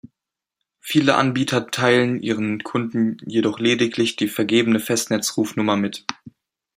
Viele 0.79 1.13
Anbieter 1.13 1.69
teilen 1.69 2.23
ihren 2.23 2.63
Kunden 2.63 3.17
jedoch 3.27 3.59
lediglich 3.59 4.15
die 4.15 4.27
vergebene 4.29 4.79
Festnetz-Rufnummer 4.79 5.75
mit. 5.77 6.05